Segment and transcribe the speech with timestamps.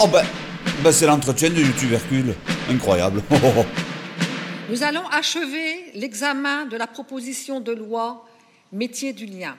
[0.00, 0.24] Oh ben,
[0.82, 2.34] ben c'est l'entretien du tubercule.
[2.68, 3.22] Incroyable.
[4.68, 8.26] Nous allons achever l'examen de la proposition de loi
[8.72, 9.56] métier du lien.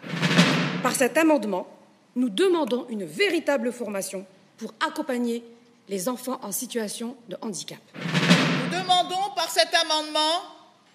[0.83, 1.67] Par cet amendement,
[2.15, 4.25] nous demandons une véritable formation
[4.57, 5.43] pour accompagner
[5.87, 7.79] les enfants en situation de handicap.
[7.93, 10.41] Nous demandons par cet amendement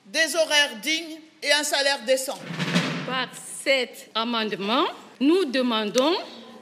[0.07, 2.38] des horaires dignes et un salaire décent.
[3.07, 3.29] Par
[3.64, 4.84] cet amendement,
[5.20, 6.14] nous demandons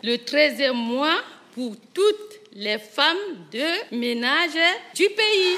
[0.02, 1.18] le 13e mois
[1.54, 3.16] pour toutes les femmes
[3.52, 4.58] de ménage
[4.94, 5.56] du pays.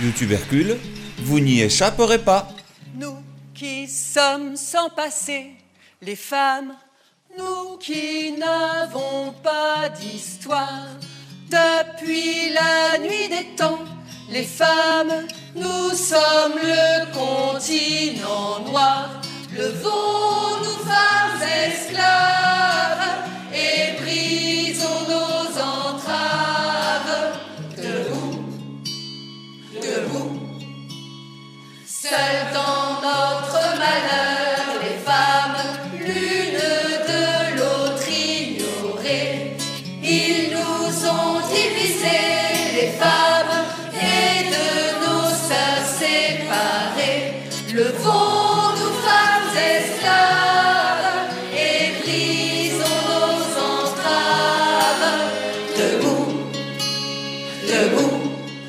[0.00, 0.76] Du tubercule,
[1.18, 2.48] vous n'y échapperez pas.
[2.94, 3.16] Nous
[3.54, 5.52] qui sommes sans passé,
[6.02, 6.74] les femmes,
[7.38, 10.88] nous qui n'avons pas d'histoire,
[11.48, 13.84] depuis la nuit des temps,
[14.30, 19.23] les femmes, nous sommes le continent noir.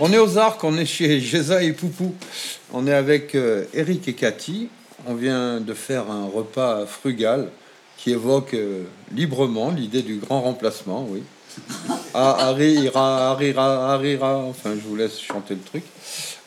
[0.07, 2.13] On est aux arcs, on est chez Géza et Poupou.
[2.71, 4.69] On est avec euh, Eric et Cathy.
[5.07, 7.49] On vient de faire un repas frugal
[7.97, 11.23] qui évoque euh, librement l'idée du grand remplacement, oui.
[12.13, 15.83] Ah, Arira, Arira, Arira, enfin je vous laisse chanter le truc.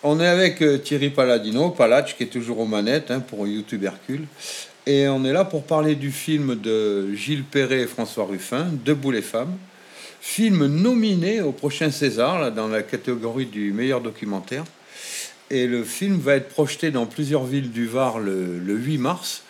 [0.04, 3.82] On est avec euh, Thierry Palladino, Palach qui est toujours aux manettes hein, pour YouTube
[3.82, 4.28] Hercule.
[4.86, 9.10] Et on est là pour parler du film de Gilles Perret et François Ruffin, Debout
[9.10, 9.56] les femmes.
[10.20, 14.64] Film nominé au prochain César, là, dans la catégorie du meilleur documentaire.
[15.50, 19.42] Et le film va être projeté dans plusieurs villes du Var le, le 8 mars.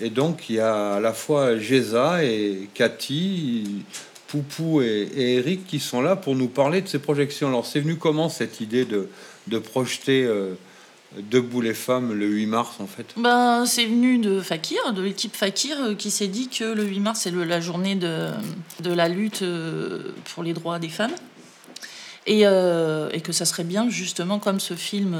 [0.00, 3.84] Et donc, il y a à la fois Géza et Cathy,
[4.28, 7.48] Poupou et, Eric qui sont là pour nous parler de ces projections.
[7.48, 9.08] Alors, c'est venu comment cette idée de,
[9.48, 10.54] de projeter euh,
[11.18, 15.36] Debout les femmes le 8 mars, en fait Ben, c'est venu de Fakir, de l'équipe
[15.36, 18.32] Fakir, euh, qui s'est dit que le 8 mars, c'est la journée de,
[18.82, 21.12] la lutte euh, pour les droits des femmes.
[22.26, 25.18] Et, euh, et que ça serait bien, justement, comme ce film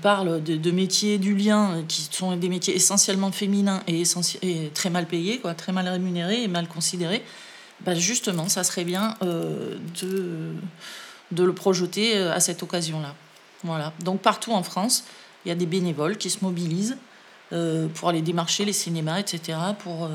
[0.00, 4.02] parle de, métiers du lien, qui sont des métiers essentiellement féminins et,
[4.72, 7.22] très mal payés, quoi, très mal rémunérés et mal considérés,
[7.82, 10.54] ben, justement, ça serait bien de,
[11.44, 13.14] le projeter à cette occasion-là.
[13.64, 13.92] Voilà.
[14.04, 15.04] Donc partout en France,
[15.44, 16.96] il y a des bénévoles qui se mobilisent
[17.52, 20.08] euh, pour aller démarcher les cinémas, etc., pour, euh,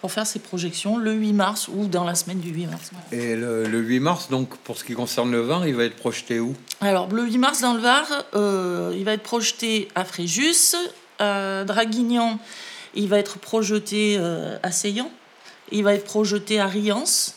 [0.00, 2.90] pour faire ces projections le 8 mars ou dans la semaine du 8 mars.
[3.12, 5.96] Et le, le 8 mars, donc, pour ce qui concerne le vin, il va être
[5.96, 6.54] projeté où?
[6.80, 10.76] Alors, le 8 mars dans le Var, euh, il va être projeté à Fréjus,
[11.18, 12.38] à Draguignan,
[12.94, 14.18] il va être projeté
[14.62, 15.10] à Seillan,
[15.72, 17.35] il va être projeté à Riance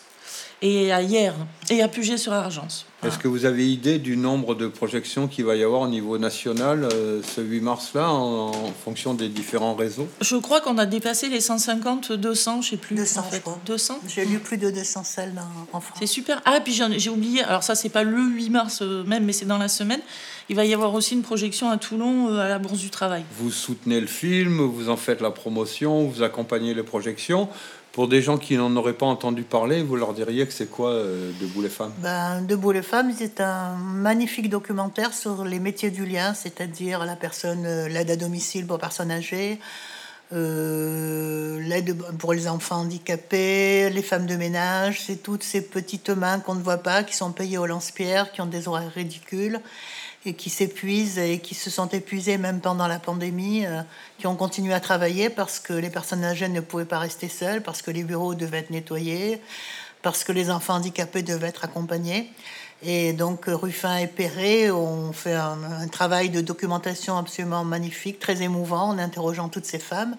[0.62, 1.36] et à Hyères
[1.70, 2.86] et à Puget-sur-Argence.
[3.06, 6.18] Est-ce que vous avez idée du nombre de projections qu'il va y avoir au niveau
[6.18, 10.10] national euh, ce 8 mars-là, en, en fonction des différents réseaux?
[10.20, 12.98] Je crois qu'on a dépassé les 150, 200, je sais plus.
[12.98, 13.38] 200, en fait.
[13.38, 13.60] je crois.
[13.66, 15.34] 200 J'ai lu plus de 200 salles
[15.74, 15.98] en, en France.
[16.02, 16.42] C'est super.
[16.44, 19.46] Ah, puis j'ai oublié, alors ça, c'est pas le 8 mars euh, même, mais c'est
[19.46, 20.02] dans la semaine.
[20.50, 23.24] Il va y avoir aussi une projection à Toulon, euh, à la Bourse du Travail.
[23.38, 27.48] Vous soutenez le film, vous en faites la promotion, vous accompagnez les projections.
[27.92, 30.92] Pour des gens qui n'en auraient pas entendu parler, vous leur diriez que c'est quoi
[30.92, 31.92] euh, Debout les femmes?
[31.98, 37.16] Ben, Debout les femmes, c'est un magnifique documentaire sur les métiers du lien, c'est-à-dire la
[37.16, 39.60] personne, euh, l'aide à domicile pour personnes âgées,
[40.32, 46.40] euh, l'aide pour les enfants handicapés, les femmes de ménage, c'est toutes ces petites mains
[46.40, 49.60] qu'on ne voit pas, qui sont payées au lance-pierre, qui ont des horaires ridicules
[50.26, 53.82] et qui s'épuisent et qui se sont épuisées même pendant la pandémie, euh,
[54.18, 57.62] qui ont continué à travailler parce que les personnes âgées ne pouvaient pas rester seules,
[57.62, 59.42] parce que les bureaux devaient être nettoyés,
[60.02, 62.32] parce que les enfants handicapés devaient être accompagnés.
[62.84, 68.42] Et donc euh, Ruffin et Perret ont fait un travail de documentation absolument magnifique, très
[68.42, 70.18] émouvant, en interrogeant toutes ces femmes,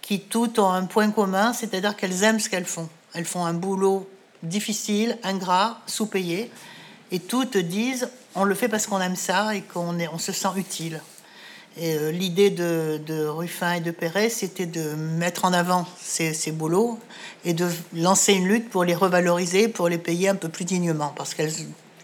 [0.00, 2.88] qui toutes ont un point commun, c'est-à-dire qu'elles aiment ce qu'elles font.
[3.14, 4.08] Elles font un boulot
[4.42, 6.50] difficile, ingrat, sous-payé,
[7.12, 10.48] et toutes disent on le fait parce qu'on aime ça et qu'on on se sent
[10.56, 11.00] utile.
[11.76, 16.34] Et euh, l'idée de, de Ruffin et de Perret, c'était de mettre en avant ces,
[16.34, 16.98] ces boulots
[17.44, 21.12] et de lancer une lutte pour les revaloriser, pour les payer un peu plus dignement,
[21.16, 21.54] parce qu'elles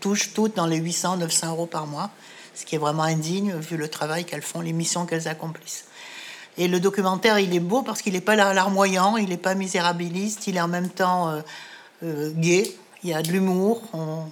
[0.01, 2.11] touchent toutes dans les 800, 900 euros par mois,
[2.55, 5.87] ce qui est vraiment indigne vu le travail qu'elles font, les missions qu'elles accomplissent.
[6.57, 10.47] Et le documentaire, il est beau parce qu'il n'est pas larmoyant, il n'est pas misérabiliste,
[10.47, 11.41] il est en même temps euh,
[12.05, 12.77] euh, gai.
[13.05, 13.83] Il y a de l'humour,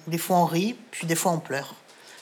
[0.07, 1.75] des fois on rit, puis des fois on pleure.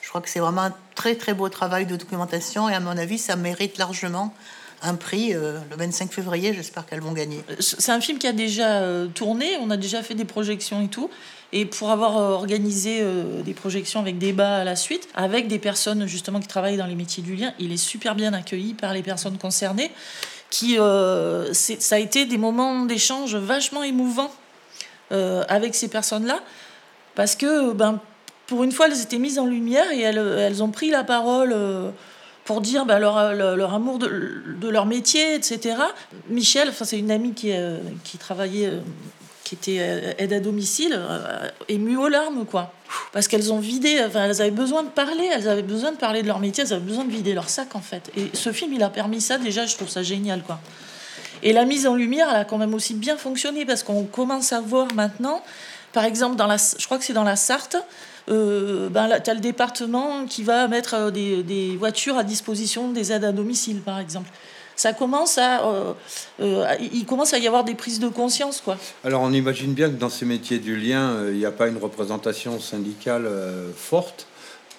[0.03, 2.99] Je crois que c'est vraiment un très très beau travail de documentation et à mon
[2.99, 4.35] avis, ça mérite largement
[4.83, 6.53] un prix euh, le 25 février.
[6.53, 7.45] J'espère qu'elles vont gagner.
[7.61, 8.83] C'est un film qui a déjà
[9.15, 11.09] tourné, on a déjà fait des projections et tout.
[11.53, 13.05] Et pour avoir organisé
[13.45, 16.95] des projections avec débat à la suite, avec des personnes justement qui travaillent dans les
[16.95, 19.91] métiers du lien, il est super bien accueilli par les personnes concernées.
[20.49, 20.77] Qui,
[21.53, 24.33] ça a été des moments d'échange vachement émouvants
[25.13, 26.41] euh, avec ces personnes-là,
[27.15, 27.99] parce que ben,
[28.47, 31.53] pour une fois, elles étaient mises en lumière et elles, elles ont pris la parole
[31.53, 31.91] euh,
[32.45, 35.77] pour dire ben, leur, leur, amour de, leur métier, etc.
[36.29, 38.73] Michel, c'est une amie qui, euh, qui travaillait,
[39.45, 41.01] qui était aide à domicile,
[41.69, 42.73] émue aux larmes, quoi.
[43.13, 46.23] Parce qu'elles ont vidé, enfin, elles avaient besoin de parler, elles avaient besoin de parler
[46.23, 48.11] de leur métier, elles avaient besoin de vider leur sac, en fait.
[48.17, 50.61] Et ce film, il a permis ça, déjà, je trouve ça génial, quoi.
[51.43, 54.53] Et la mise en lumière, elle a quand même aussi bien fonctionné parce qu'on commence
[54.53, 55.43] à voir maintenant,
[55.93, 57.77] par exemple, dans la, je crois que c'est dans la Sarthe,
[58.29, 63.13] euh, ben, tu as le département qui va mettre euh, des, voitures à disposition des
[63.13, 64.31] aides à domicile, par exemple.
[64.77, 65.93] Ça commence à, euh,
[66.41, 68.79] euh, il commence à y avoir des prises de conscience, quoi.
[69.05, 71.77] Alors on imagine bien que dans ces métiers du lien, il n'y a pas une
[71.77, 73.29] représentation syndicale
[73.77, 74.27] forte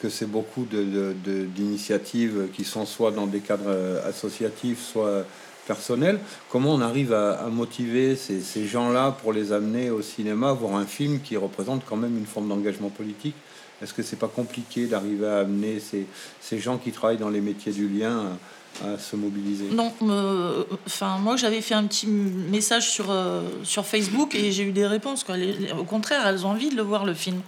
[0.02, 5.24] que c'est beaucoup d'initiatives qui sont soit dans des cadres associatifs, soit
[5.71, 6.19] personnel.
[6.50, 11.21] Comment on arrive à, motiver ces, gens-là pour les amener au cinéma, voir un film
[11.21, 13.35] qui représente quand même une forme d'engagement politique?
[13.81, 16.06] Est-ce que c'est pas compliqué d'arriver à amener ces,
[16.41, 18.38] ces, gens qui travaillent dans les métiers du lien
[18.83, 19.69] à, se mobiliser?
[19.71, 24.63] Non, euh, enfin moi j'avais fait un petit message sur, euh, sur Facebook et j'ai
[24.63, 25.23] eu des réponses.
[25.23, 25.35] Quoi.
[25.79, 27.39] au contraire, elles ont envie de le voir le film.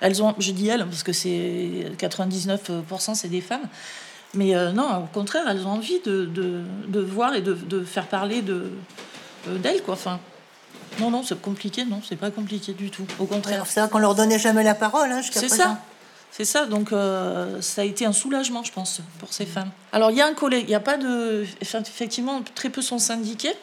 [0.00, 3.68] Elles ont, je dis elles parce que c'est 99% c'est des femmes.
[4.34, 7.84] Mais euh, non, au contraire, elles ont envie de, de, de voir et de, de,
[7.84, 8.70] faire parler de,
[9.48, 9.94] euh, d'elles, quoi.
[9.94, 10.20] Enfin,
[11.00, 13.06] non, non, c'est compliqué, non, c'est pas compliqué du tout.
[13.18, 13.64] Au contraire.
[13.66, 15.78] c'est vrai qu'on leur donnait jamais la parole, hein, C'est ça.
[16.30, 19.70] C'est ça, donc euh, ça a été un soulagement, je pense, pour ces femmes.
[19.92, 21.46] Alors il y a un collègue, il n'y a pas de.
[21.62, 23.54] Effectivement, très peu sont syndiqués.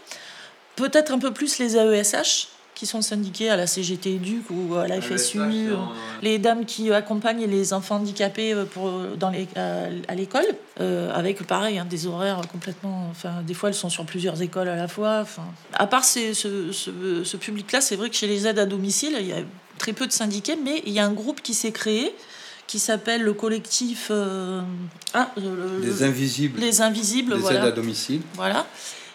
[0.75, 4.88] Peut-être un peu plus les AESH, qui sont syndiqués à la CGT Duc ou à
[4.88, 5.75] la FSU, euh,
[6.22, 10.46] les dames qui accompagnent les enfants handicapés euh, pour, dans les, à, l'école,
[10.80, 13.08] euh, avec pareil hein, des horaires complètement.
[13.12, 15.20] Enfin, des fois elles sont sur plusieurs écoles à la fois.
[15.22, 19.16] Enfin, à part ce, ce, ce, public-là, c'est vrai que chez les aides à domicile,
[19.20, 19.44] il y a
[19.78, 22.14] très peu de syndiqués, mais il y a un groupe qui s'est créé
[22.66, 24.10] qui s'appelle le collectif
[25.14, 25.31] ah,
[25.81, 28.66] les invisibles les invisibles les aides à domicile voilà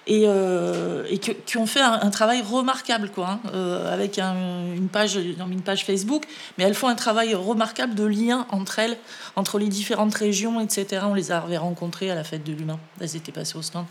[0.08, 1.04] et, euh,
[1.46, 6.24] qui ont fait un, travail remarquable, quoi, hein, euh, avec une, page, une page Facebook,
[6.56, 8.96] mais elles font un travail remarquable de lien entre elles,
[9.36, 11.02] entre les différentes régions, etc.
[11.04, 13.84] On les avait rencontrées à la fête de l'humain, elles étaient passées au stand.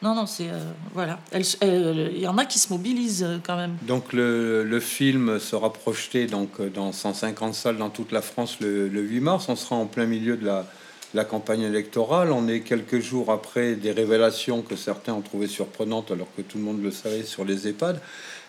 [0.00, 0.48] Non, non, c'est.
[0.48, 0.60] Euh,
[0.94, 1.18] voilà.
[1.34, 3.76] Il y en a qui se mobilisent quand même.
[3.82, 9.20] Donc le, film sera projeté donc, dans 150 salles dans toute la France le 8
[9.20, 9.48] mars.
[9.48, 10.66] On sera en plein milieu de la,
[11.14, 12.32] la campagne électorale.
[12.32, 16.58] On est quelques jours après des révélations que certains ont trouvées surprenantes alors que tout
[16.58, 18.00] le monde le savait sur les EHPAD.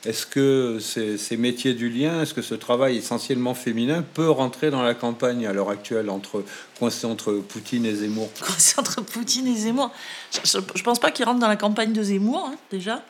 [0.06, 4.81] Est-ce que ces, métiers du lien, est-ce que ce travail essentiellement féminin peut rentrer dans
[4.81, 6.45] la campagne à l'heure actuelle, entre,
[6.77, 8.29] coincé entre Poutine et Zemmour?
[8.39, 9.91] Coincé entre Poutine et Zemmour
[10.31, 13.03] Je ne pense pas qu'il rentre dans la campagne de Zemmour, hein, déjà.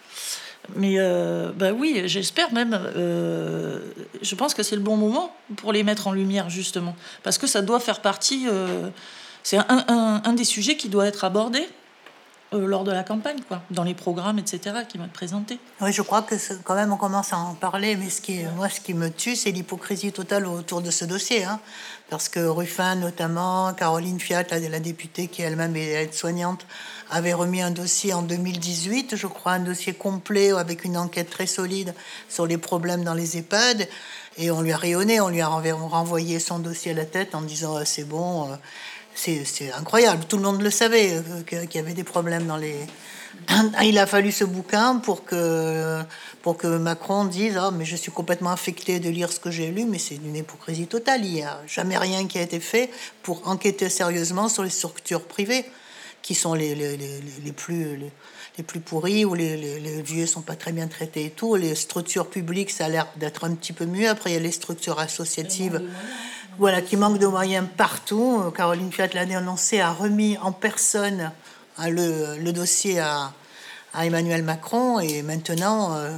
[0.75, 2.77] Mais euh, bah oui, j'espère même.
[2.95, 3.81] Euh,
[4.21, 6.95] je pense que c'est le bon moment pour les mettre en lumière, justement.
[7.21, 8.47] Parce que ça doit faire partie.
[8.47, 8.89] Euh,
[9.43, 11.67] c'est un, des sujets qui doit être abordé
[12.53, 15.59] euh, lors de la campagne, quoi, dans les programmes, etc., qui vont être présentés.
[15.81, 18.69] Oui, je crois que quand même on commence à en parler, mais ce qui, moi,
[18.69, 21.43] ce qui me tue, c'est l'hypocrisie totale autour de ce dossier.
[21.43, 21.59] Hein.
[22.09, 26.65] parce que Ruffin, notamment, Caroline Fiat, la, députée qui elle-même est aide-soignante,
[27.11, 31.47] avait remis un dossier en 2018, je crois, un dossier complet avec une enquête très
[31.47, 31.93] solide
[32.29, 33.87] sur les problèmes dans les EHPAD.
[34.37, 37.41] Et on lui a rayonné, on lui a renvoyé son dossier à la tête en
[37.41, 38.51] disant ah, c'est bon.
[38.51, 38.55] Euh,
[39.15, 40.23] c'est incroyable.
[40.27, 42.75] Tout le monde le savait euh, qu'il y avait des problèmes dans les.
[43.83, 46.01] Il a fallu ce bouquin pour que,
[46.41, 49.71] pour que Macron dise Ah, mais je suis complètement affecté de lire ce que j'ai
[49.71, 51.25] lu, mais c'est une hypocrisie totale.
[51.25, 52.89] Il n'y a jamais rien qui a été fait
[53.23, 55.65] pour enquêter sérieusement sur les structures privées,
[56.21, 57.97] qui sont les, les, les, les plus.
[57.97, 58.11] Les,
[58.67, 61.55] plus pourris, où les, les, vieux sont pas très bien traités et tout.
[61.55, 64.09] Les structures publiques, ça a l'air d'être un petit peu mieux.
[64.09, 65.81] Après, il y a les structures associatives
[66.59, 68.43] voilà, qui manque de moyens partout.
[68.45, 71.31] Euh, Caroline Fiat l'a annoncé, a remis en personne
[71.77, 73.31] hein, le, dossier à,
[73.97, 74.99] Emmanuel Macron.
[74.99, 76.11] Et maintenant, euh,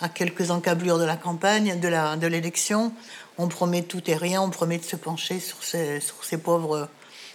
[0.00, 2.94] à quelques encablures de la campagne, de l'élection,
[3.36, 6.88] on promet tout et rien, on promet de se pencher sur ces, pauvres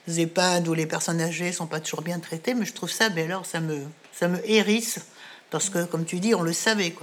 [0.08, 3.24] EHPAD où les personnes âgées sont pas toujours bien traitées, mais je trouve ça, mais
[3.24, 3.86] alors ça me,
[4.44, 5.02] hérisse,
[5.52, 6.96] parce que, comme tu dis, on le savait.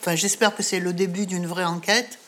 [0.00, 2.18] Enfin, j'espère que c'est le début d'une vraie enquête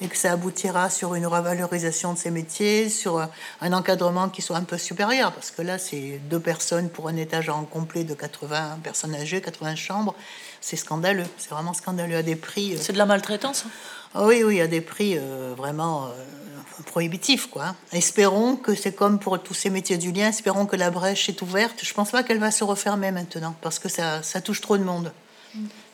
[0.00, 3.26] et que ça aboutira sur une revalorisation de ces métiers, sur
[3.60, 7.16] un encadrement qui soit un peu supérieur, parce que là, c'est deux personnes pour un
[7.16, 10.14] étage en complet de 80 personnes âgées, 80 chambres.
[10.60, 12.74] C'est scandaleux, c'est vraiment scandaleux à des prix.
[12.74, 13.64] euh, C'est de la maltraitance.
[13.66, 13.70] hein?
[14.14, 17.74] ah oui, oui, à des prix euh, vraiment euh, prohibitifs, quoi.
[17.92, 21.40] Espérons que c'est comme pour tous ces métiers du lien, espérons que la brèche est
[21.42, 21.80] ouverte.
[21.82, 24.84] Je pense pas qu'elle va se refermer maintenant, parce que ça, ça touche trop de
[24.84, 25.12] monde.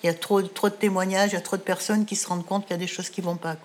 [0.03, 2.47] Il y a trop, de témoignages, il y a trop de personnes qui se rendent
[2.47, 3.57] compte qu'il y a des choses qui vont pas.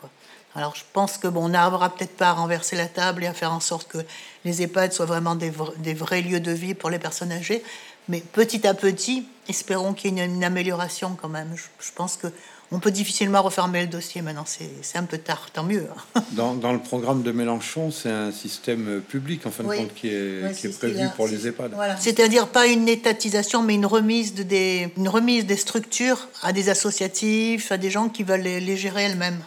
[0.56, 3.34] Alors je pense que bon, on n'arrivera peut-être pas à renverser la table et à
[3.34, 3.98] faire en sorte que
[4.46, 7.64] les EHPAD soient vraiment des, vra- des vrais lieux de vie pour les personnes âgées,
[8.08, 11.56] mais petit à petit, espérons qu'il y ait une, amélioration quand même.
[11.80, 12.28] Je pense que
[12.72, 15.88] on peut difficilement refermer le dossier maintenant, c'est c'est un peu tard, tant mieux.
[16.32, 20.08] Dans, dans le programme de Mélenchon, c'est un système public, en fin de compte, qui
[20.08, 21.10] est, qui est prévu a.
[21.10, 21.76] pour les EHPAD.
[22.00, 26.70] C'est-à-dire pas une étatisation, mais une remise, de des, une remise des structures à des
[26.70, 29.40] associatifs, à des gens qui veulent les, les gérer elles-mêmes.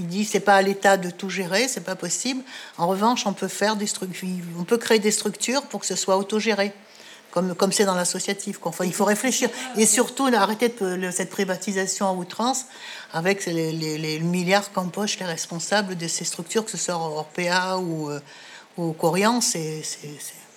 [0.00, 2.42] Il dit c'est pas à l'État de tout gérer, c'est pas possible.
[2.78, 4.28] En revanche, on peut faire des structures,
[4.58, 6.72] on peut créer des structures pour que ce soit autogéré,
[7.34, 8.58] comme comme c'est dans l'associatif.
[8.84, 10.68] il faut réfléchir et surtout arrêter
[11.10, 12.60] cette privatisation à outrance
[13.12, 17.78] avec les, les- les milliards qu'empochent les responsables de ces structures, que ce soit Orpea
[17.78, 18.20] ou euh,
[18.78, 19.82] ou Corian, c'est-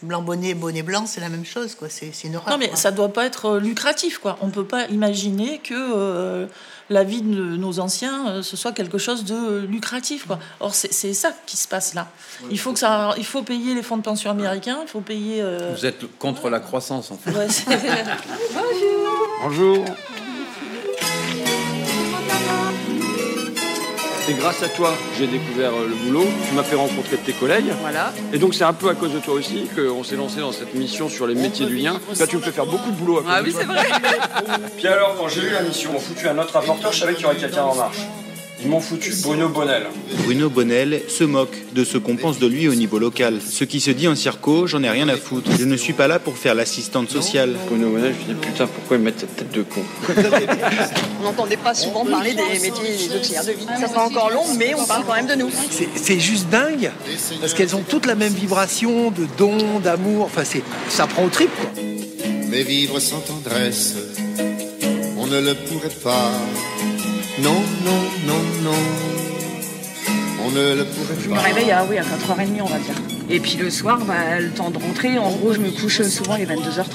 [0.01, 1.87] blanc bonnet bonnet blanc, c'est la même chose quoi.
[1.89, 2.49] C'est une horreur.
[2.51, 2.77] Non, mais quoi.
[2.77, 4.37] ça doit pas être euh, lucratif, quoi.
[4.41, 6.45] On peut pas imaginer que euh,
[6.89, 10.39] la vie de nos anciens, euh, ce soit quelque chose de lucratif, quoi.
[10.59, 12.07] Or, c'est ça qui se passe là.
[12.51, 15.41] Il faut que ça, il faut payer les fonds de pension américains, il faut payer.
[15.41, 17.31] euh, Vous êtes contre la croissance, en fait.
[17.31, 17.65] ouais, c'est-
[19.43, 19.83] Bonjour.
[24.27, 26.25] C'est grâce à toi que j'ai découvert euh, le boulot.
[26.49, 27.71] Tu m'as fait rencontrer tes collègues.
[27.79, 28.11] Voilà.
[28.33, 30.73] Et donc c'est un peu à cause de toi aussi qu'on s'est lancé dans cette
[30.73, 31.97] mission sur les métiers du lien.
[32.19, 33.61] Là, tu me fais faire beaucoup de boulot à cause Ah de oui, toi.
[33.61, 33.87] c'est vrai.
[34.75, 37.23] Puis alors, quand j'ai eu la mission, m'ont foutu un autre rapporteur, je savais qu'il
[37.23, 37.99] y aurait quelqu'un en marche.
[38.59, 39.83] Ils m'ont foutu Bruno Bonnel.
[40.23, 43.39] Bruno Bonnel se moque de ce qu'on pense de lui au niveau local.
[43.47, 45.51] Ce qui se dit en circo, j'en ai rien à foutre.
[45.59, 47.55] Je ne suis pas là pour faire l'assistante sociale.
[47.67, 49.81] Bruno Bonnel, je me dis putain, pourquoi ils mettent cette tête de con
[51.21, 53.65] On n'entendait pas souvent parler des métiers d'auxiliaire de vie.
[53.79, 55.49] Ça sera encore long, mais on parle quand même de nous.
[55.95, 56.91] C'est- juste dingue,
[57.39, 61.29] parce qu'elles ont toutes la même vibration de don, d'amour, enfin c'est, ça prend au
[61.29, 61.69] trip quoi.
[62.49, 63.93] Mais vivre sans tendresse,
[65.17, 66.31] on ne le pourrait pas.
[67.39, 68.77] Non, non, non, non.
[70.45, 71.35] On ne le pourrait Je pas.
[71.35, 72.95] me réveille à, oui, à 4h30, on va dire.
[73.29, 76.35] Et puis le soir, bah, le temps de rentrer, en gros, je me couche souvent
[76.35, 76.85] les 22h30.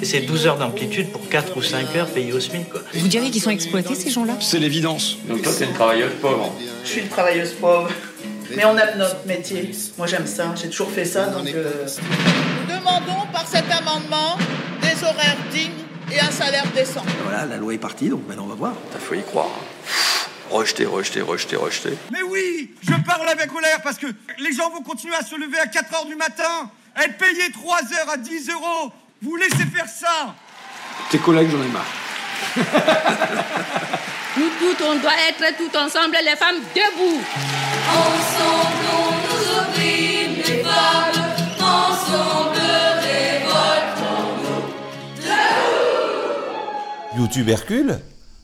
[0.00, 2.68] Et c'est 12 heures d'amplitude pour 4 ou 5 heures payées au SMIC.
[2.70, 2.80] Quoi.
[2.94, 4.34] Vous diriez qu'ils sont exploités ces gens-là?
[4.40, 5.16] C'est l'évidence.
[5.28, 6.52] Donc toi, t'es une travailleuse pauvre.
[6.84, 7.88] Je suis une travailleuse pauvre.
[8.56, 9.70] Mais on aime notre métier.
[9.96, 10.54] Moi, j'aime ça.
[10.60, 11.46] J'ai toujours fait ça, donc...
[11.54, 11.86] euh,
[12.68, 14.36] Nous demandons par cet amendement
[14.82, 15.70] des horaires dignes
[16.12, 17.02] et un salaire décent.
[17.24, 18.74] Voilà, la loi est partie, donc maintenant on va voir.
[18.92, 19.50] T'as faut y croire.
[20.50, 21.96] Rejeter, rejeter, rejeter, rejeter.
[22.10, 24.06] Mais oui, je parle avec colère parce que
[24.38, 27.50] les gens vont continuer à se lever à 4 heures du matin, à être payés
[27.52, 28.92] 3 heures à 10 euros.
[29.22, 30.34] Vous laissez faire ça
[31.10, 31.86] Tes collègues, j'en ai marre.
[34.36, 37.20] Nous toutes, on doit être tout ensemble, les femmes debout.
[37.88, 40.21] Ensemble on nous opprime
[47.22, 48.00] YouTube Hercule,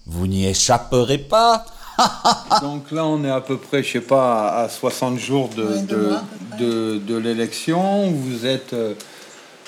[0.06, 1.66] vous n'y échapperez pas.
[2.62, 5.82] Donc là, on est à peu près, je sais pas, à 60 jours de, Ouais,
[5.82, 6.22] deux de, mois,
[6.60, 8.08] de- de l'élection.
[8.12, 8.94] Vous êtes, euh,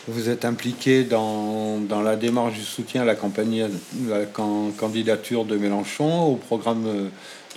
[0.07, 3.67] vous êtes impliqué dans, dans la démarche du soutien à la, campagne,
[4.09, 7.09] la can- candidature de Mélenchon au programme euh,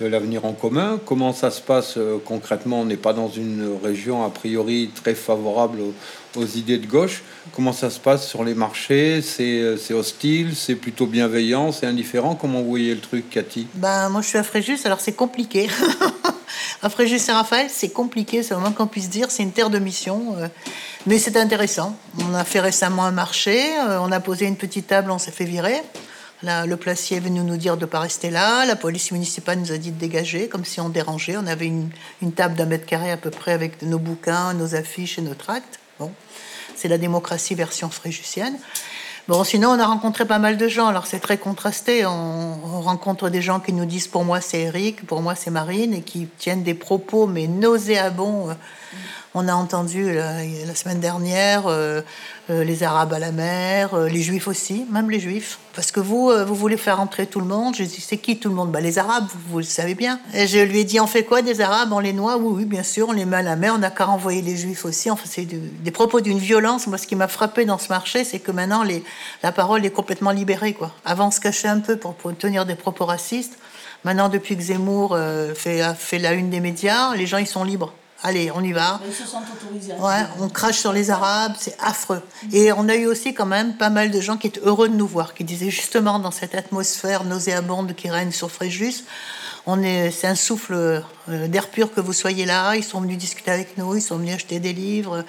[0.02, 1.00] de l'avenir en commun.
[1.06, 2.82] Comment ça se passe euh, concrètement?
[2.82, 5.78] On n'est pas dans une région a priori très favorable
[6.36, 7.24] aux, idées de gauche.
[7.56, 9.22] Comment ça se passe sur les marchés?
[9.22, 10.56] C'est euh, c'est hostile?
[10.56, 11.72] C'est plutôt bienveillant?
[11.72, 12.36] C'est indifférent?
[12.36, 13.68] Comment vous voyez le truc, Cathy?
[13.76, 15.70] Ben, moi, je suis à Fréjus, alors c'est compliqué.
[16.82, 19.32] à Fréjus-Saint-Raphaël, c'est compliqué, c'est vraiment qu'on puisse dire.
[19.32, 20.36] C'est une terre de mission.
[20.38, 20.48] euh,
[21.06, 21.98] mais c'est intéressant.
[22.20, 25.32] On a fait récemment un marché, euh, on a posé une petite table, on s'est
[25.32, 25.82] fait virer.
[26.44, 28.66] Là, le placier est venu nous dire de ne pas rester là.
[28.66, 31.38] La police municipale nous a dit de dégager, comme si on dérangeait.
[31.38, 31.90] On avait une,
[32.22, 35.36] une table d'un mètre carré à peu près avec nos bouquins, nos affiches et nos
[35.36, 35.80] tracts.
[36.00, 36.12] Bon,
[36.76, 38.58] c'est la démocratie version fréjusienne.
[39.30, 40.88] Bon, sinon, on a rencontré pas mal de gens.
[40.88, 42.06] Alors, c'est très contrasté.
[42.06, 45.50] On, on rencontre des gens qui nous disent pour moi, c'est Eric, pour moi, c'est
[45.52, 48.54] Marine, et qui tiennent des propos, mais nauséabonds, euh,
[49.34, 52.02] On a entendu la, la semaine dernière euh,
[52.50, 55.60] euh, les Arabes à la mer, euh, les Juifs aussi, même les Juifs.
[55.76, 57.74] Parce que vous, euh, vous voulez faire entrer tout le monde.
[57.74, 58.70] Je dis, c'est qui tout le monde?
[58.70, 60.20] Bah, Les Arabes, vous, le savez bien.
[60.34, 61.94] Et je lui ai dit, on fait quoi des Arabes?
[61.94, 62.36] On les noie?
[62.36, 63.74] Oui, oui, bien sûr, on les met à la mer.
[63.74, 65.10] On n'a qu'à renvoyer les Juifs aussi.
[65.10, 66.86] Enfin, c'est des propos d'une violence.
[66.88, 68.84] Moi, ce qui m'a frappé dans ce marché, c'est que maintenant,
[69.42, 70.76] la parole est complètement libérée.
[71.06, 73.58] Avant, on se cachait un peu pour, tenir des propos racistes.
[74.04, 77.64] Maintenant, depuis que Zemmour euh, fait, fait la une des médias, les gens, ils sont
[77.64, 77.94] libres.
[78.26, 79.02] Allez, on y va.
[79.06, 79.94] Ils se sentent autorisés.
[80.00, 82.22] Ouais, on crache sur les Arabes, c'est affreux.
[82.54, 84.96] Et on a eu aussi quand même pas mal de gens qui étaient heureux de
[84.96, 89.04] nous voir, qui disaient justement dans cette atmosphère nauséabonde qui règne sur Fréjus,
[89.66, 92.76] on est, c'est un souffle euh, d'air pur que vous soyez là.
[92.76, 95.24] Ils sont venus discuter avec nous, ils sont venus acheter des livres.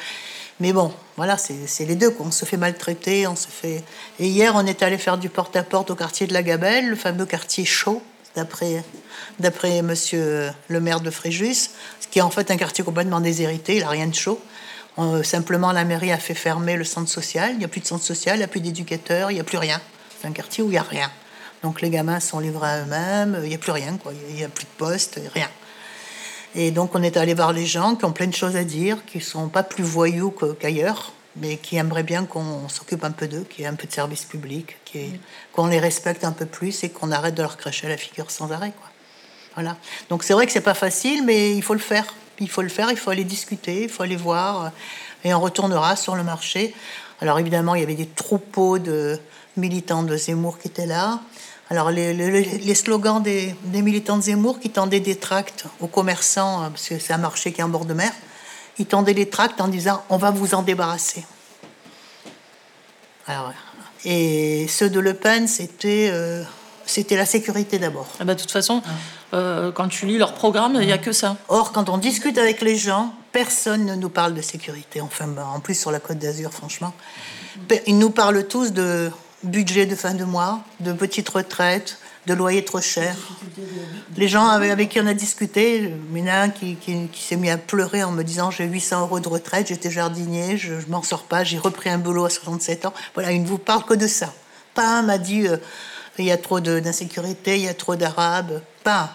[0.61, 2.11] Mais bon, voilà, c'est les deux.
[2.11, 2.27] Quoi.
[2.27, 3.83] On se fait maltraiter, on se fait.
[4.19, 7.27] Et hier, on est allé faire du porte-à-porte au quartier de la Gabelle, le fameux
[7.27, 8.03] quartier chaud,
[8.37, 8.85] d'après
[9.39, 11.71] d'après Monsieur le maire de Fréjus,
[12.15, 13.75] qui est en fait un quartier complètement déshérité.
[13.75, 14.41] Il n'a rien de chaud.
[14.99, 17.51] Euh, simplement, la mairie a fait fermer le centre social.
[17.55, 19.45] Il n'y a plus de centre social, il n'y a plus d'éducateurs, il n'y a
[19.45, 19.81] plus rien.
[20.17, 21.11] C'est un quartier où il n'y a rien.
[21.65, 24.13] Donc les gamins sont livrés à eux-mêmes, il n'y a plus rien, quoi.
[24.29, 25.49] Il n'y a plus de poste, rien.
[26.55, 29.05] Et donc on est allé voir les gens qui ont plein de choses à dire,
[29.07, 33.45] qui sont pas plus voyous qu'ailleurs, mais qui aimeraient bien qu'on s'occupe un peu d'eux,
[33.51, 34.77] qu'il y ait un peu de service public,
[35.53, 38.31] qu'on les respecte un peu plus et qu'on arrête de leur cracher à la figure
[38.31, 38.73] sans arrêt.
[38.79, 38.94] Quoi.
[40.09, 42.07] Donc c'est vrai que c'est pas facile, mais il faut le faire.
[42.41, 44.69] Il faut le faire, il faut aller discuter, il faut aller voir, euh,
[45.23, 46.75] et on retournera sur le marché.
[47.21, 49.21] Alors évidemment, il y avait des troupeaux de
[49.57, 51.21] militants de Zemmour qui étaient là.
[51.71, 56.89] Alors les, slogans des, militants de Zemmour qui tendaient des tracts aux commerçants, euh, parce
[56.89, 58.13] que c'est un marché qui est en bord de mer,
[58.79, 61.25] ils tendaient des tracts en disant on va vous en débarrasser.
[64.05, 66.43] Et ceux de Le Pen, c'était euh,
[66.87, 68.07] c'était la sécurité d'abord.
[68.21, 68.83] Ah bah, de toute façon,
[69.33, 71.37] euh, quand tu lis leur programme, il n'y a que ça.
[71.49, 75.01] Or, quand on discute avec les gens, personne ne nous parle de sécurité.
[75.01, 76.93] Enfin, ben, en plus sur la Côte d'Azur, franchement,
[77.87, 79.11] ils nous parlent tous de
[79.43, 83.17] budget de fin de mois, de petites retraites, de loyers trop chers.
[84.17, 87.09] Les gens avec, avec qui on a discuté, il y en a un qui, qui-
[87.13, 90.57] qui s'est mis à pleurer en me disant j'ai 800 euros de retraite, j'étais jardinier,
[90.57, 92.95] je, je m'en sors pas, j'ai repris un boulot à 67 ans.
[93.13, 94.33] Voilà, il ne vous parle que de ça.
[94.73, 95.59] Pas un m'a dit euh,
[96.19, 98.61] il y a trop d'insécurité, il y a trop d'arabes.
[98.83, 99.11] Pas.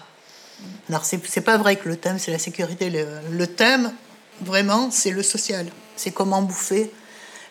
[0.89, 2.91] Alors, c'est pas vrai que le thème, c'est la sécurité.
[3.31, 3.91] Le, thème,
[4.41, 5.67] vraiment, c'est le social.
[5.95, 6.91] C'est comment bouffer,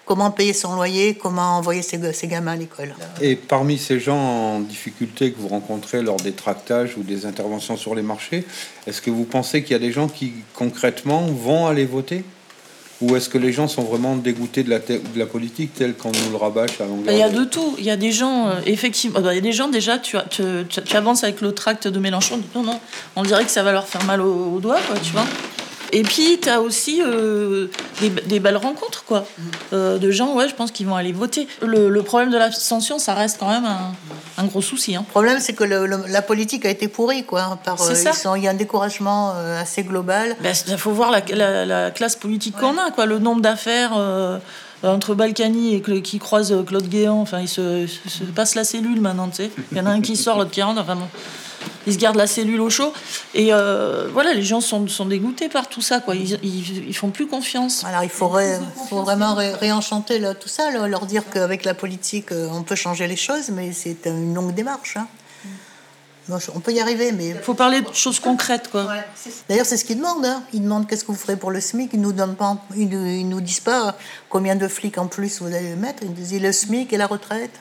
[0.05, 2.95] comment payer son loyer, comment envoyer ses gamins à l'école.
[3.21, 7.77] Et parmi ces gens en difficulté que vous rencontrez lors des tractages ou des interventions
[7.77, 8.45] sur les marchés,
[8.87, 12.25] est-ce que vous pensez qu'il y a des gens qui concrètement vont aller voter?
[13.01, 16.11] Ou est-ce que les gens sont vraiment dégoûtés de la, de la politique telle qu'on
[16.11, 17.77] nous le rabâche à longueur Il y a de- tout.
[17.79, 20.17] Il y a des gens, euh, effectivement, bah, il y a des gens déjà, tu,
[20.17, 22.81] as- tu, tu- tu avances avec le tract de Mélenchon, non, non,
[23.15, 25.27] on dirait que ça va leur faire mal au, au doigt, quoi, tu vois.
[25.93, 27.69] Et puis, tu as aussi euh,
[28.01, 29.25] des, des belles rencontres, quoi,
[29.73, 31.49] euh, de gens, ouais, je pense qu'ils vont aller voter.
[31.63, 33.93] Le, le problème de l'abstention, ça reste quand même un,
[34.37, 34.95] un gros souci.
[34.97, 35.05] Hein.
[35.07, 37.59] Le problème, c'est que le- le- la politique a été pourrie, quoi.
[37.65, 38.13] Par, C'est euh, ça.
[38.13, 40.37] sont- il y a un découragement assez global.
[40.69, 43.93] Il faut voir la, la- la classe politique qu'on a, quoi, le nombre d'affaires
[44.83, 47.21] entre Balkany et qui croise Claude Guéant.
[47.21, 49.51] Enfin, ils se, se- se passent la cellule maintenant, tu sais.
[49.73, 50.81] Il y en a un qui sort, l'autre qui rentre.
[50.83, 51.09] Enfin, bon.
[51.89, 52.93] Ils se gardent la cellule au chaud.
[53.35, 56.15] Et euh, voilà, les gens sont, sont dégoûtés par tout ça, quoi.
[56.15, 57.85] Ils, ils, ils font plus confiance.
[57.85, 61.75] Alors, il faudrait faut vraiment ré- réenchanter là, tout ça, là, leur dire qu'avec la
[61.75, 64.97] politique, euh, on peut changer les choses, mais c'est une longue démarche.
[64.97, 65.07] hein.
[66.29, 67.29] Bon, on peut y arriver, mais.
[67.31, 68.85] Il faut parler de choses concrètes, quoi.
[69.49, 70.27] D'ailleurs, c'est ce qu'ils demandent.
[70.27, 70.43] Hein.
[70.53, 71.91] Ils demandent qu'est-ce que vous ferez pour le SMIC.
[71.95, 73.97] Ils nous donnent pas, ils, nous- ils nous disent pas
[74.29, 76.03] combien de flics en plus vous allez mettre.
[76.03, 77.59] Ils nous disent le SMIC et la retraite.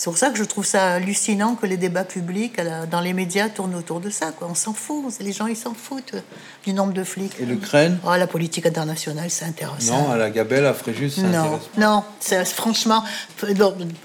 [0.00, 2.58] C'est pour ça que je trouve ça hallucinant que les débats publics
[2.90, 4.32] dans les médias tournent autour de ça.
[4.32, 4.48] Quoi.
[4.50, 5.04] On s'en fout.
[5.20, 6.20] Les gens, ils s'en foutent euh,
[6.64, 7.34] du nombre de flics.
[7.38, 7.98] Et l'Ukraine?
[8.06, 10.04] Oh, la politique internationale, c'est intéressant.
[10.04, 13.04] Non, à la Gabelle, à Fréjus, ça Non, intéresse non, c'est- franchement,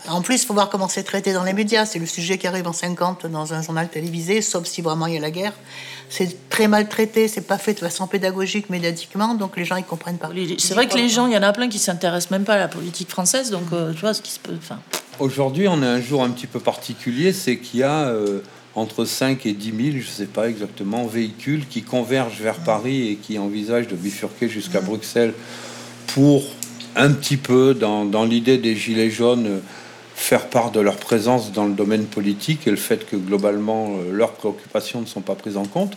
[0.09, 1.85] en plus, il faut voir comment c'est traité dans les médias.
[1.85, 5.13] C'est le sujet qui arrive en 50 dans un journal télévisé, sauf si vraiment il
[5.13, 5.53] y a la guerre.
[6.09, 9.85] C'est très mal traité, c'est pas fait de façon pédagogique, médiatiquement, donc les gens ils
[9.85, 10.29] comprennent pas.
[10.57, 12.59] C'est vrai que les gens, il y en a plein qui s'intéressent même pas à
[12.59, 14.57] la politique française, donc euh, tu vois ce qui se peut.
[15.17, 18.41] Aujourd'hui, on a un jour un petit peu particulier, c'est qu'il y a euh,
[18.75, 23.11] entre 5 et 10 000, je ne sais pas exactement, véhicules qui convergent vers Paris
[23.11, 25.33] et qui envisagent de bifurquer jusqu'à Bruxelles
[26.07, 26.43] pour
[26.97, 29.59] un petit peu, dans, dans l'idée des Gilets jaunes, euh,
[30.15, 34.11] faire part de leur présence dans le domaine politique et le fait que globalement euh,
[34.11, 35.93] leurs préoccupations ne sont pas prises en compte.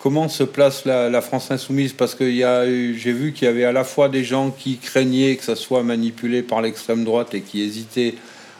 [0.00, 1.94] Comment se place la, la France insoumise?
[1.94, 5.44] Parce que j'ai vu qu'il y avait à la fois des gens qui craignaient que
[5.44, 8.14] ça soit manipulé par l'extrême droite et qui hésitaient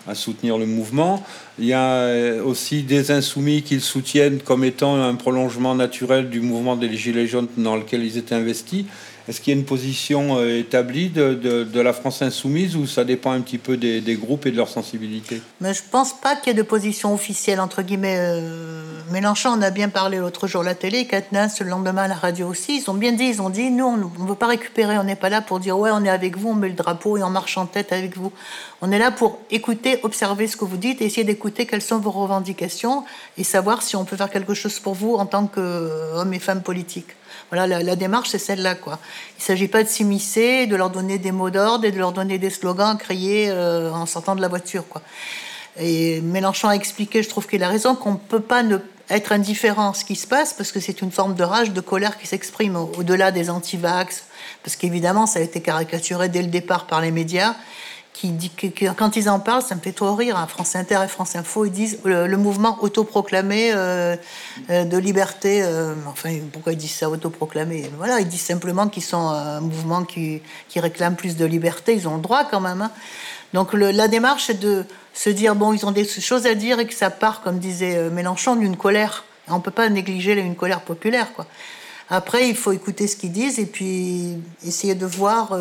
[0.07, 1.25] à soutenir le mouvement.
[1.59, 6.31] Il y a euh, aussi des insoumis qui le soutiennent comme étant un prolongement naturel
[6.31, 8.85] du mouvement des Gilets jaunes dans lequel ils étaient investis.
[9.29, 13.33] Est-ce qu'il y a une position euh, établie de, la France insoumise ou ça dépend
[13.33, 15.41] un petit peu des, groupes et de leur sensibilité?
[15.61, 18.17] Mais je pense pas qu'il y ait de position officielle, entre guillemets.
[18.19, 22.09] euh, Mélenchon en a bien parlé l'autre jour à la télé, Katnas le lendemain à
[22.09, 22.79] la radio aussi.
[22.79, 25.17] Ils ont bien dit, ils ont dit, nous, on ne veut pas récupérer, on n'est
[25.17, 27.31] pas là pour dire, ouais, on est avec vous, on met le drapeau et on
[27.31, 28.33] marche en tête avec vous.
[28.81, 32.11] On est là pour écouter, observer ce que vous dites, essayer d'écouter quelles sont vos
[32.11, 33.05] revendications
[33.39, 36.63] et savoir si on peut faire quelque chose pour vous en tant qu'hommes et femmes
[36.63, 37.15] politiques.
[37.53, 38.99] Voilà, la, démarche, c'est celle-là, quoi.
[39.37, 42.13] Il ne s'agit pas de s'immiscer, de leur donner des mots d'ordre et de leur
[42.13, 45.03] donner des slogans à crier euh, en sortant de la voiture, quoi.
[45.79, 48.79] Et Mélenchon a expliqué, je trouve qu'il a raison, qu'on ne peut pas ne
[49.11, 51.81] être indifférent à ce qui se passe parce que c'est une forme de rage, de
[51.83, 54.25] colère qui s'exprime au- au-delà des anti-vax.
[54.63, 57.55] Parce qu'évidemment, ça a été caricaturé dès le départ par les médias
[58.97, 60.37] quand ils en parlent, ça me fait trop rire.
[60.37, 60.47] hein.
[60.47, 64.17] France Inter et France Info, ils disent le, mouvement autoproclamé euh,
[64.71, 65.63] euh, de liberté.
[65.63, 67.91] euh, enfin, pourquoi ils disent ça autoproclamé?
[67.97, 71.95] Voilà, ils disent simplement qu'ils sont un mouvement qui, qui réclame plus de liberté.
[71.95, 72.83] Ils ont le droit quand même.
[72.83, 72.91] hein.
[73.55, 76.87] Donc la démarche, c'est de se dire bon, ils ont des choses à dire et
[76.87, 79.25] que ça part, comme disait euh, Mélenchon, d'une colère.
[79.49, 81.29] On peut pas négliger une colère populaire.
[82.09, 85.53] Après, il faut écouter ce qu'ils disent et puis essayer de voir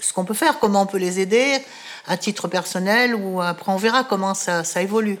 [0.00, 1.58] ce qu'on peut faire, comment on peut les aider
[2.06, 5.18] à titre personnel ou après on verra comment ça, ça évolue.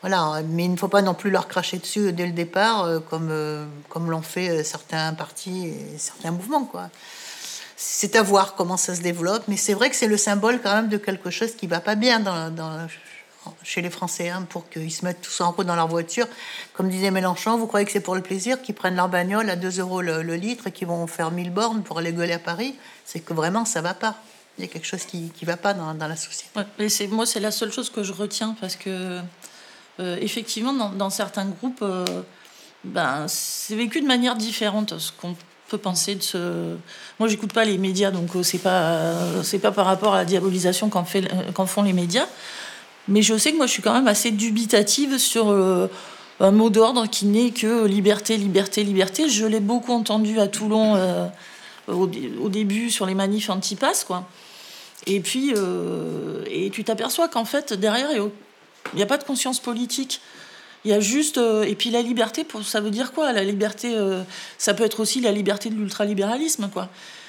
[0.00, 3.00] Voilà, mais il ne faut pas non plus leur cracher dessus dès le départ euh,
[3.00, 6.64] comme, euh, comme l'ont fait euh, certains partis et certains mouvements.
[6.64, 6.88] Quoi.
[7.76, 10.72] C'est à voir comment ça se développe, mais c'est vrai que c'est le symbole quand
[10.72, 12.86] même de quelque chose qui va pas bien dans, dans-
[13.62, 16.26] chez les Français hein, pour qu'ils se mettent tous en route dans leur voiture.
[16.72, 19.56] Comme disait Mélenchon, vous croyez que c'est pour le plaisir qu'ils prennent leur bagnole à
[19.56, 22.74] 2 euros le, litre et qu'ils vont faire 1000 bornes pour aller gueuler à Paris?
[23.04, 24.16] C'est que vraiment ça va pas.
[24.58, 26.50] Il y a quelque chose qui qui va pas dans, la société.
[26.88, 29.20] C'est moi, c'est la seule chose que je retiens parce que
[30.00, 32.04] euh, effectivement, dans, certains groupes, euh,
[32.84, 34.98] ben, c'est vécu de manière différente.
[34.98, 35.36] Ce qu'on
[35.68, 36.76] peut penser de ce.
[37.18, 40.24] Moi, j'écoute pas les médias, donc euh, c'est pas c'est pas par rapport à la
[40.24, 41.04] diabolisation qu'en
[41.66, 42.26] font les médias.
[43.08, 45.88] Mais je sais que moi, je suis quand même assez dubitative sur euh,
[46.40, 49.28] un mot d'ordre qui n'est que liberté, liberté, liberté.
[49.28, 51.26] Je l'ai beaucoup entendu à Toulon euh,
[51.88, 54.28] au, dé- au début sur les manifs anti-pass, quoi.
[55.06, 58.30] Et puis, euh, et tu t'aperçois qu'en fait, derrière, il
[58.96, 60.20] n'y a pas de conscience politique.
[60.84, 61.38] Il y a juste.
[61.38, 63.96] et puis la liberté, pour, ça veut dire quoi La liberté,
[64.58, 66.88] ça peut être aussi la liberté de l'ultralibéralisme, quoi.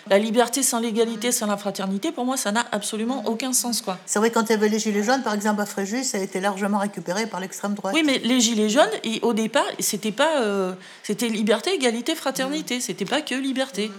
[0.09, 3.97] La liberté sans l'égalité, sans la fraternité, pour moi, ça n'a absolument aucun sens, quoi.
[4.05, 6.21] C'est vrai, quand il y avait les Gilets jaunes, par exemple, à Fréjus, ça a
[6.21, 7.93] été largement récupéré par l'extrême droite.
[7.95, 12.79] Oui, mais les gilets jaunes, et au départ, c'était pas, euh, c'était liberté, égalité, fraternité.
[12.81, 13.91] C'était pas que liberté.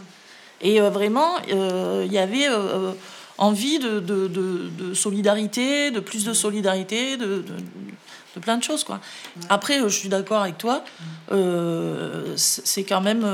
[0.63, 2.93] Et euh, vraiment, euh, il y avait euh,
[3.39, 7.45] envie de, de, de- de solidarité, de plus de solidarité, de,
[8.43, 9.01] plein de choses, quoi.
[9.49, 10.83] Après, je suis d'accord avec toi.
[11.31, 13.27] c'est c'est quand même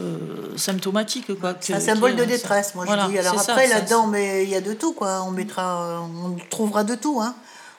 [0.00, 1.54] euh, symptomatique, quoi.
[1.60, 3.18] C'est un que- symbole que- de détresse, moi Voilà, je dis.
[3.18, 5.22] Alors après, là-dedans, mais il y a de tout, quoi.
[5.22, 7.34] On mettra, on trouvera de tout, hein.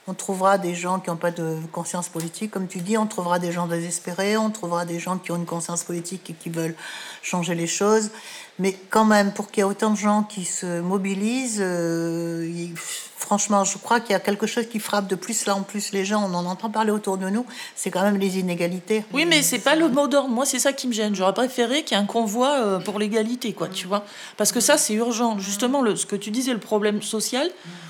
[0.10, 2.98] On trouvera des gens qui n'ont pas de conscience politique, comme tu dis.
[2.98, 4.38] On trouvera des gens désespérés.
[4.38, 6.76] On trouvera des gens qui ont une conscience politique et qui veulent
[7.22, 8.10] changer les choses.
[8.58, 12.74] Mais quand même, pour qu'il y ait autant de gens qui se mobilisent, euh, il-
[13.18, 15.92] franchement, je crois qu'il y a quelque chose qui frappe de plus là en plus
[15.92, 16.24] les gens.
[16.30, 17.46] On en entend parler autour de nous.
[17.76, 19.04] C'est quand même les inégalités.
[19.14, 20.30] Oui, mais c'est pas le mot d'ordre.
[20.30, 21.16] Moi, c'est ça qui me gêne.
[21.16, 24.06] J'aurais préféré qu'il y ait un convoi euh, pour l'égalité, quoi, tu vois.
[24.38, 25.38] Parce que ça, c'est urgent.
[25.40, 27.50] Justement, le, ce que tu disais, le problème social,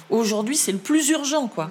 [0.10, 1.70] aujourd'hui, c'est le plus urgent, quoi.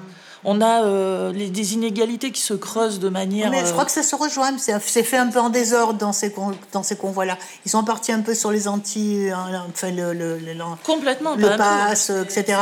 [0.48, 3.50] On a euh, les, des inégalités qui se creusent de manière.
[3.50, 4.52] Mais je euh, crois que ça se rejoint.
[4.58, 7.36] C'est fait un peu en désordre dans ces, con- dans ces convois-là.
[7.64, 9.28] Ils sont partis un peu sur les anti.
[9.28, 9.34] euh,
[9.70, 11.34] Enfin, le, le, le, Complètement.
[11.34, 12.58] le pass, euh, etc.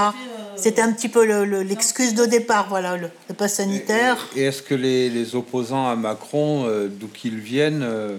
[0.57, 4.16] C'était un petit peu le- le- l'excuse de départ, voilà, le, le pass sanitaire.
[4.37, 8.16] Et est-ce que les, les opposants à Macron, euh, d'où qu'ils viennent, euh,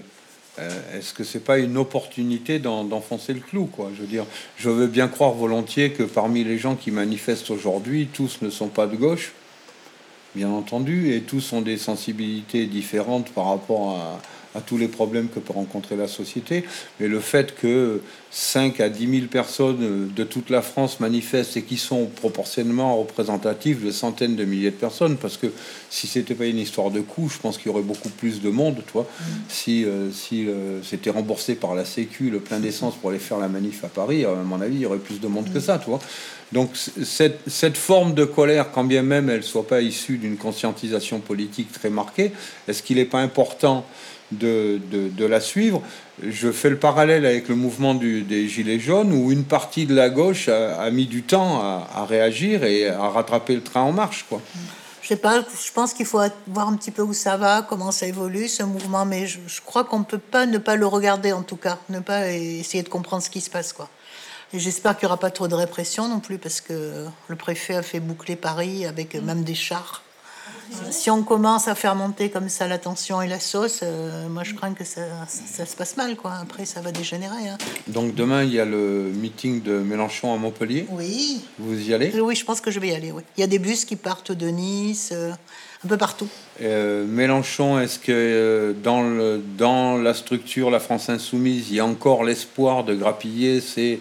[0.58, 3.90] euh, est-ce que c'est pas une opportunité d'en- d'enfoncer le clou, quoi?
[3.94, 4.24] Je veux dire,
[4.56, 8.68] je veux bien croire volontiers que parmi les gens qui manifestent aujourd'hui, tous ne sont
[8.68, 9.32] pas de gauche,
[10.34, 14.20] bien entendu, et tous ont des sensibilités différentes par rapport à,
[14.56, 16.64] à tous les problèmes que peut rencontrer la société.
[16.98, 21.62] Mais le fait que 5 à 10 000 personnes de toute la France manifestent et
[21.62, 25.46] qui sont proportionnellement représentatives de centaines de milliers de personnes, parce que
[25.90, 28.50] si c'était pas une histoire de coût, je pense qu'il y aurait beaucoup plus de
[28.50, 29.06] monde, toi.
[29.48, 33.38] Si, euh, si euh, c'était remboursé par la Sécu, le plein d'essence pour aller faire
[33.38, 35.78] la manif à Paris, à mon avis, il y aurait plus de monde que ça,
[35.78, 36.00] tu vois.
[36.52, 41.18] Donc cette, cette forme de colère, quand bien même elle soit pas issue d'une conscientisation
[41.18, 42.32] politique très marquée,
[42.68, 43.84] est-ce qu'il n'est pas important
[44.32, 45.82] de, de, la suivre
[46.22, 50.10] Je fais le parallèle avec le mouvement des Gilets jaunes, où une partie de la
[50.10, 54.40] gauche a, mis du temps à, réagir et à rattraper le train en marche, quoi.
[55.02, 57.92] Je sais pas, je pense qu'il faut voir un petit peu où ça va, comment
[57.92, 60.84] ça évolue ce mouvement, mais je, je crois qu'on ne peut pas ne pas le
[60.84, 63.88] regarder en tout cas, ne pas essayer de comprendre ce qui se passe quoi.
[64.52, 67.76] Et j'espère qu'il n'y aura pas trop de répression non plus parce que le préfet
[67.76, 70.02] a fait boucler Paris avec même des chars.
[70.90, 74.42] Si on commence à faire monter comme ça la tension et la sauce, euh, moi
[74.44, 76.32] je crains que ça, ça- ça se passe mal quoi.
[76.42, 77.48] Après ça va dégénérer.
[77.48, 77.58] hein.
[77.88, 80.86] Donc demain, il y a le meeting de Mélenchon à Montpellier.
[80.90, 81.42] Oui.
[81.58, 82.12] Vous y allez?
[82.20, 83.12] Oui, je pense que je vais y aller.
[83.12, 83.22] Oui.
[83.36, 85.30] Il y a des bus qui partent de Nice, euh,
[85.84, 86.28] un peu partout.
[86.62, 91.86] Euh, Mélenchon, est-ce que dans, le, dans la structure La France Insoumise, il y a
[91.86, 94.00] encore l'espoir de grappiller ces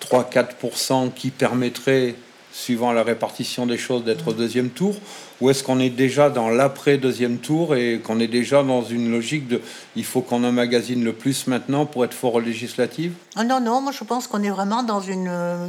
[0.00, 2.14] 3-4% qui permettraient,
[2.56, 4.96] suivant la répartition des choses, d'être au deuxième tour
[5.40, 9.46] Ou est-ce qu'on est déjà dans l'après-deuxième tour et qu'on est déjà dans une logique
[9.46, 9.60] de
[9.94, 13.82] il faut qu'on emmagasine le plus maintenant pour être fort aux législatives Ah non, non,
[13.82, 15.66] moi je pense qu'on est vraiment dans une, euh,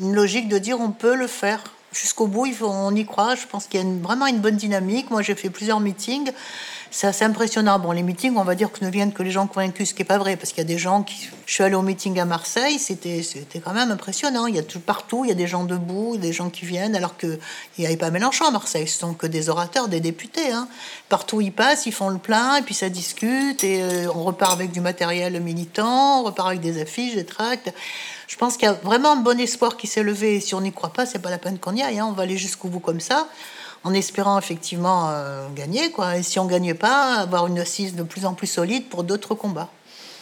[0.00, 1.62] logique de dire on peut le faire.
[1.92, 3.34] Jusqu'au bout, il faut, on y croit.
[3.34, 5.10] Je pense qu'il y a vraiment une bonne dynamique.
[5.10, 6.30] Moi, j'ai fait plusieurs meetings.
[6.90, 7.78] C'est assez impressionnant.
[7.78, 10.00] Bon, les meetings, on va dire que ne viennent que les gens convaincus, ce qui
[10.02, 11.28] n'est pas vrai, parce qu'il y a des gens qui.
[11.44, 13.22] Je suis allée au meeting à Marseille, c'était
[13.62, 14.46] quand même impressionnant.
[14.46, 16.96] Il y a tout partout, il y a des gens debout, des gens qui viennent,
[16.96, 17.38] alors qu'il
[17.78, 18.88] n'y avait pas Mélenchon à Marseille.
[18.88, 20.50] Ce sont que des orateurs, des députés.
[20.50, 20.66] hein.
[21.08, 24.52] Partout ils passent, ils font le plein, et puis ça discute, et euh, on repart
[24.52, 27.72] avec du matériel militant, on repart avec des affiches, des tracts.
[28.28, 30.36] Je pense qu'il y a vraiment un bon espoir qui s'est levé.
[30.36, 31.98] Et si on n'y croit pas, c'est pas la peine qu'on y aille.
[31.98, 32.06] hein.
[32.08, 33.26] On va aller jusqu'au bout comme ça,
[33.84, 35.90] en espérant effectivement euh, gagner.
[35.90, 36.16] Quoi.
[36.18, 39.34] Et si on gagne pas, avoir une assise de plus en plus solide pour d'autres
[39.34, 39.68] combats.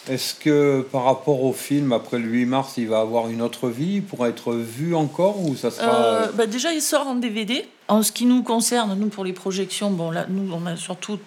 [0.09, 3.69] Est-ce que par rapport au film, après le 8 mars, il va avoir une autre
[3.69, 3.97] vie?
[3.97, 5.95] Il pourra être vu encore ou ça sera...
[5.97, 7.66] Euh, bah déjà, il sort en DVD.
[7.88, 11.19] En ce qui nous concerne, nous, pour les projections, bon, là, nous, on a surtout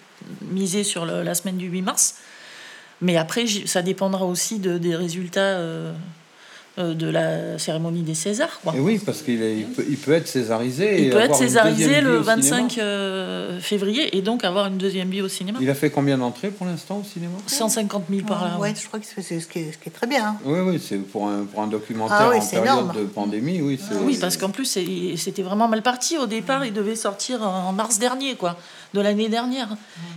[0.50, 2.14] misé sur le- la semaine du 8 mars.
[3.02, 5.92] Mais après, ça dépendra aussi de, des résultats euh,
[6.78, 8.60] de la cérémonie des Césars.
[8.62, 8.74] Quoi.
[8.76, 11.00] Et oui, parce qu'il est- il peut, il peut être césarisé.
[11.02, 12.56] Il et peut être avoir une césarisé deuxième le vie au cinéma.
[12.62, 15.58] 25 euh, février et donc avoir une deuxième vie au cinéma.
[15.60, 17.32] Il a fait combien d'entrées pour l'instant au cinéma?
[17.46, 18.52] 150 000 par là.
[18.54, 20.24] Ah, ouais, je crois que c'est ce, qui est, ce qui est très bien.
[20.24, 20.36] hein.
[20.44, 22.92] Oui, oui, c'est pour un, pour un documentaire Ah oui, en période énorme.
[22.96, 23.78] de pandémie, oui.
[23.78, 24.64] c'est- Oui, parce qu'en plus,
[25.16, 26.16] c'était vraiment mal parti.
[26.18, 28.56] Au départ, il devait sortir en mars dernier, quoi,
[28.94, 29.68] de l'année dernière.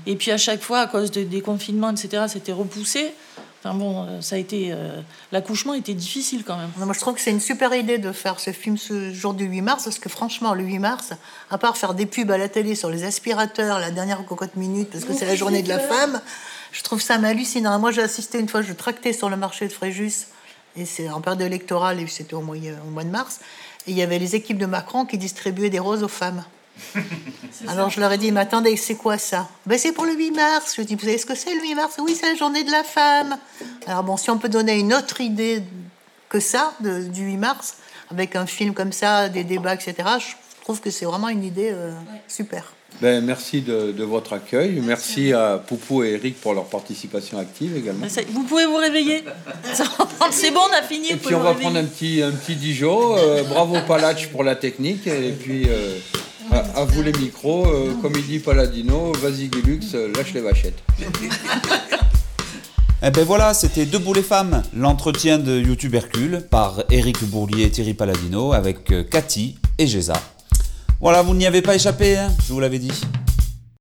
[0.06, 3.12] Et puis à chaque fois, à cause de- des confinements, etc., c'était repoussé.
[3.64, 4.74] Enfin bon, euh, ça a été.
[4.74, 5.00] euh,
[5.32, 6.70] L'accouchement était difficile quand même.
[6.78, 9.46] Moi, je trouve que c'est une super idée de faire ce film ce jour du
[9.46, 11.14] 8 mars, parce que franchement, le 8 mars,
[11.50, 14.90] à part faire des pubs à la télé sur les aspirateurs, la dernière cocotte minute,
[14.90, 16.20] parce que c'est la journée de la femme,
[16.74, 17.80] je trouve ça hallucinant.
[17.80, 20.28] Moi, j'ai assisté une fois, je tractais sur le marché de Fréjus,
[20.76, 23.40] et c'est en période électorale, et c'était au au mois de mars,
[23.88, 26.44] et il y avait les équipes de Macron qui distribuaient des roses aux femmes.
[27.68, 29.48] Alors je leur ai dit, mais attendez, c'est quoi ça?
[29.66, 30.74] Ben, C'est pour le 8 mars.
[30.78, 31.94] Je dis, vous savez ce que c'est le 8 mars?
[32.00, 33.38] Oui, c'est la journée de la femme.
[33.88, 35.62] Alors bon, si on peut donner une autre idée
[36.30, 37.76] que ça, de- du 8 mars,
[38.12, 40.34] avec un film comme ça, des débats, etc., je
[40.64, 41.92] trouve que c'est vraiment une idée euh,
[42.28, 42.74] super.
[43.02, 44.80] Ben, merci de, de votre accueil.
[44.84, 48.06] Merci, à Poupou et Eric pour leur participation active également.
[48.30, 49.24] Vous pouvez vous réveiller.
[50.32, 51.12] C'est bon, on a fini.
[51.12, 51.70] Et puis on va réveiller.
[51.72, 53.18] prendre un petit, un petit Dijon.
[53.18, 55.08] Euh, bravo Palach pour la technique.
[55.08, 55.98] Et puis euh,
[56.54, 57.66] à, vous les micros.
[57.68, 60.84] Euh, comme il dit Paladino, vas-y Gulux, euh, lâche les vachettes.
[63.06, 67.70] Eh ben voilà, c'était Debout les femmes, l'entretien de YouTube Hercule par Eric Bourlier et
[67.70, 70.14] Thierry Paladino avec euh, Cathy et Géza.
[71.02, 72.94] Voilà, vous n'y avez pas échappé, hein, je vous l'avais dit.